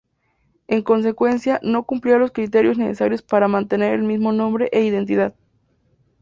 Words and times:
En 0.67 0.81
consecuencia, 0.81 1.59
no 1.61 1.83
cumplía 1.83 2.17
los 2.17 2.31
criterios 2.31 2.79
necesarios 2.79 3.21
para 3.21 3.47
mantener 3.47 3.93
el 3.93 4.01
mismo 4.01 4.31
nombre 4.33 4.67
e 4.71 4.81
identidad. 4.83 5.35